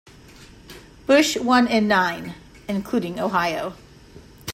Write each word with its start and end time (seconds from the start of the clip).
Bush 1.05 1.37
won 1.37 1.67
in 1.67 1.87
nine, 1.87 2.33
including 2.67 3.19
Ohio. 3.19 3.75